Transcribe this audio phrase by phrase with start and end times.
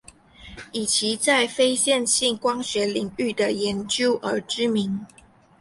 [0.71, 5.05] 以其在非线性光学领域的研究而知名。